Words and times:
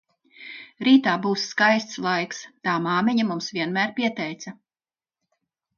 Rītā 0.87 1.13
būs 1.25 1.43
skaists 1.51 2.01
laiks, 2.07 2.41
tā 2.69 2.75
māmiņa 2.87 3.27
mums 3.33 3.53
vienmēr 3.61 3.95
pieteica. 4.03 4.57